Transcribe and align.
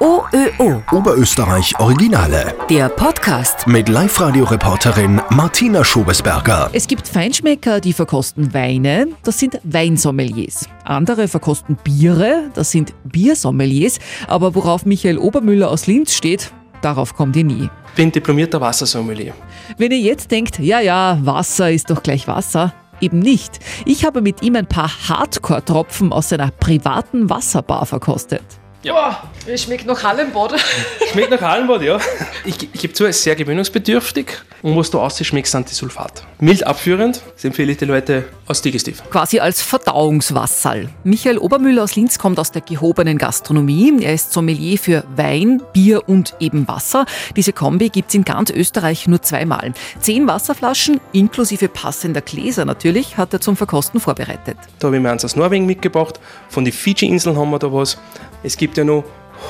OÖO. 0.00 0.82
Oberösterreich 0.92 1.78
Originale. 1.78 2.54
Der 2.70 2.88
Podcast. 2.88 3.66
Mit 3.66 3.88
Live-Radio-Reporterin 3.88 5.20
Martina 5.30 5.84
Schobesberger. 5.84 6.70
Es 6.72 6.86
gibt 6.86 7.06
Feinschmecker, 7.06 7.80
die 7.80 7.92
verkosten 7.92 8.54
Weine, 8.54 9.08
das 9.24 9.38
sind 9.38 9.60
Weinsommeliers. 9.62 10.68
Andere 10.84 11.28
verkosten 11.28 11.76
Biere, 11.84 12.50
das 12.54 12.70
sind 12.70 12.94
Biersommeliers. 13.04 13.98
Aber 14.26 14.54
worauf 14.54 14.86
Michael 14.86 15.18
Obermüller 15.18 15.70
aus 15.70 15.86
Linz 15.86 16.14
steht, 16.14 16.50
darauf 16.80 17.14
kommt 17.14 17.36
ihr 17.36 17.44
nie. 17.44 17.68
bin 17.94 18.10
diplomierter 18.10 18.60
Wassersommelier. 18.60 19.34
Wenn 19.76 19.92
ihr 19.92 20.00
jetzt 20.00 20.30
denkt, 20.30 20.58
ja, 20.58 20.80
ja, 20.80 21.18
Wasser 21.22 21.70
ist 21.70 21.90
doch 21.90 22.02
gleich 22.02 22.26
Wasser, 22.26 22.72
eben 23.00 23.18
nicht. 23.18 23.60
Ich 23.84 24.04
habe 24.04 24.22
mit 24.22 24.42
ihm 24.42 24.56
ein 24.56 24.66
paar 24.66 24.90
Hardcore-Tropfen 25.08 26.12
aus 26.12 26.30
seiner 26.30 26.50
privaten 26.50 27.28
Wasserbar 27.28 27.84
verkostet. 27.86 28.42
Boah, 28.82 29.28
es 29.46 29.64
schmeckt 29.64 29.84
nach 29.84 30.02
Hallenbad. 30.02 30.54
Schmeckt 31.12 31.30
nach 31.30 31.42
Hallenbad, 31.42 31.82
ja. 31.82 31.98
Ich, 32.46 32.62
ich 32.62 32.80
gebe 32.80 32.94
zu, 32.94 33.04
es 33.04 33.18
ist 33.18 33.24
sehr 33.24 33.36
gewöhnungsbedürftig. 33.36 34.26
Und 34.62 34.76
was 34.76 34.90
du 34.90 34.98
ausschmeckst, 34.98 35.52
sind 35.52 35.70
die. 35.70 35.86
Mild 36.38 36.66
abführend, 36.66 37.20
das 37.34 37.44
empfehle 37.44 37.72
ich 37.72 37.78
den 37.78 37.88
Leuten 37.88 38.24
als 38.46 38.62
Digestiv. 38.62 39.02
Quasi 39.10 39.38
als 39.38 39.60
Verdauungswasserl. 39.62 40.88
Michael 41.04 41.38
Obermüller 41.38 41.82
aus 41.82 41.96
Linz 41.96 42.18
kommt 42.18 42.38
aus 42.38 42.52
der 42.52 42.62
gehobenen 42.62 43.18
Gastronomie. 43.18 44.02
Er 44.02 44.14
ist 44.14 44.32
Sommelier 44.32 44.78
für 44.78 45.04
Wein, 45.14 45.62
Bier 45.72 46.08
und 46.08 46.34
eben 46.40 46.66
Wasser. 46.66 47.04
Diese 47.36 47.52
Kombi 47.52 47.90
gibt's 47.90 48.14
in 48.14 48.24
ganz 48.24 48.50
Österreich 48.50 49.06
nur 49.06 49.20
zweimal. 49.20 49.72
Zehn 50.00 50.26
Wasserflaschen, 50.26 51.00
inklusive 51.12 51.68
passender 51.68 52.22
Gläser 52.22 52.64
natürlich, 52.64 53.18
hat 53.18 53.32
er 53.34 53.40
zum 53.40 53.56
Verkosten 53.56 54.00
vorbereitet. 54.00 54.56
Da 54.78 54.86
habe 54.86 54.96
ich 54.96 55.02
mir 55.02 55.10
eins 55.10 55.24
aus 55.24 55.36
Norwegen 55.36 55.66
mitgebracht. 55.66 56.18
Von 56.48 56.64
den 56.64 56.72
Fidschi-Inseln 56.72 57.36
haben 57.36 57.50
wir 57.50 57.58
da 57.58 57.70
was. 57.72 57.98
Es 58.42 58.56
gibt 58.56 58.69
ja 58.76 58.84
noch 58.84 59.04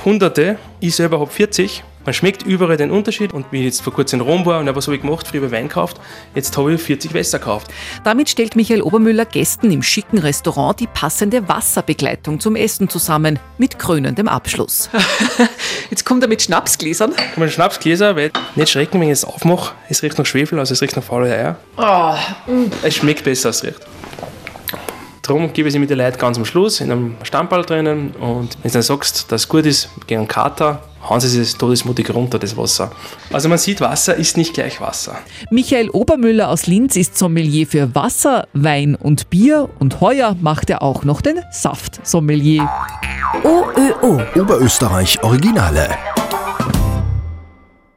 hunderte. 0.05 0.59
Ich 0.81 0.95
selber 0.97 1.21
habe 1.21 1.31
40. 1.31 1.85
Man 2.07 2.15
schmeckt 2.15 2.45
überall 2.45 2.79
den 2.79 2.91
Unterschied. 2.91 3.35
Und 3.35 3.47
wie 3.51 3.59
ich 3.59 3.65
jetzt 3.67 3.83
vor 3.83 3.93
kurzem 3.93 4.21
in 4.21 4.27
Rom 4.27 4.47
war, 4.47 4.61
und 4.61 4.75
was 4.75 4.87
habe 4.87 4.97
ich 4.97 5.03
gemacht? 5.03 5.29
Früher 5.29 5.51
Wein 5.53 5.69
gekauft. 5.69 6.01
Jetzt 6.35 6.57
habe 6.57 6.73
ich 6.73 6.81
40 6.81 7.13
Wässer 7.13 7.39
gekauft. 7.39 7.69
Damit 8.05 8.31
stellt 8.31 8.57
Michael 8.57 8.81
Obermüller 8.81 9.27
Gästen 9.27 9.71
im 9.71 9.83
schicken 9.83 10.19
Restaurant 10.19 10.81
die 10.81 10.87
passende 10.87 11.47
Wasserbegleitung 11.47 12.41
zum 12.41 12.57
Essen 12.57 12.89
zusammen, 12.89 13.39
mit 13.59 13.79
krönendem 13.79 14.29
Abschluss. 14.29 14.89
Jetzt 15.91 16.07
kommt 16.07 16.23
er 16.23 16.29
mit 16.29 16.41
Schnapsgläsern. 16.41 17.15
Kann 17.15 17.27
man 17.37 17.51
Schnapsgläser, 17.51 18.17
weil 18.17 18.31
nicht 18.57 18.71
schrecken, 18.71 19.01
wenn 19.01 19.09
ich 19.09 19.13
es 19.13 19.25
aufmache. 19.25 19.75
Es 19.91 20.03
riecht 20.03 20.17
nach 20.17 20.27
Schwefel, 20.27 20.59
also 20.59 20.73
es 20.73 20.81
riecht 20.81 20.97
nach 20.97 21.05
faule 21.05 21.31
Eier. 21.31 21.57
Es 22.83 22.97
schmeckt 22.97 23.25
besser, 23.25 23.49
als 23.49 23.59
es 23.59 23.65
riecht. 23.65 23.87
Darum 25.31 25.53
gebe 25.53 25.69
ich 25.69 25.73
sie 25.73 25.79
mit 25.79 25.89
den 25.89 25.99
Leuten 25.99 26.19
ganz 26.19 26.39
am 26.39 26.45
Schluss 26.45 26.81
in 26.81 26.91
einem 26.91 27.15
Stammball 27.23 27.63
drinnen. 27.63 28.11
Und 28.17 28.49
wenn 28.63 28.69
du 28.69 28.71
dann 28.73 28.83
sagst, 28.83 29.31
dass 29.31 29.43
es 29.43 29.49
gut 29.49 29.65
ist 29.65 29.89
gegen 30.09 30.23
einen 30.23 30.29
Kater, 30.29 30.83
hauen 31.09 31.21
sie 31.21 31.29
sich 31.29 31.55
todesmutig 31.55 32.13
runter, 32.13 32.41
das 32.41 32.57
Wasser. 32.57 32.91
Also 33.33 33.49
man 33.49 33.59
sieht, 33.59 33.81
Wasser 33.81 34.17
ist 34.17 34.37
nicht 34.37 34.55
gleich 34.55 34.81
Wasser. 34.81 35.17
Michael 35.53 35.89
Obermüller 35.91 36.49
aus 36.49 36.67
Linz 36.67 36.97
ist 36.97 37.17
Sommelier 37.17 37.69
für 37.69 37.95
Wasser, 37.95 38.49
Wein 38.55 38.97
und 38.97 39.31
Bier 39.31 39.71
und 39.79 40.01
heuer 40.01 40.35
macht 40.41 40.69
er 40.69 40.83
auch 40.83 41.05
noch 41.05 41.21
den 41.21 41.39
Saft-Sommelier. 41.53 42.69
OÖO. 43.45 44.21
Oberösterreich 44.35 45.23
Originale. 45.23 45.91